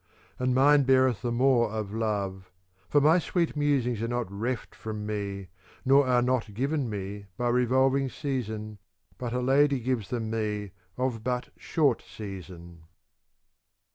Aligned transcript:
And 0.39 0.55
mine 0.55 0.81
beareth 0.81 1.21
the 1.21 1.31
more 1.31 1.69
of 1.69 1.93
love; 1.93 2.49
for 2.89 2.99
my 2.99 3.19
sweet 3.19 3.55
musings 3.55 4.01
are 4.01 4.07
not 4.07 4.25
reft 4.31 4.73
from 4.73 5.05
me, 5.05 5.49
nor 5.85 6.07
are 6.07 6.23
not 6.23 6.55
given 6.55 6.89
me, 6.89 7.27
by 7.37 7.49
revolving 7.49 8.09
season, 8.09 8.79
but 9.19 9.31
a 9.31 9.41
lady 9.41 9.79
gives 9.79 10.09
them 10.09 10.31
me 10.31 10.71
of 10.97 11.23
but 11.23 11.49
short 11.55 12.01
season. 12.01 12.85